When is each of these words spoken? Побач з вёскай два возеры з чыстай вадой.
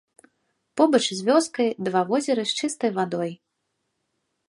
Побач 0.81 1.01
з 1.09 1.21
вёскай 1.27 1.69
два 1.89 2.01
возеры 2.09 2.43
з 2.53 2.65
чыстай 2.65 2.91
вадой. 2.99 3.31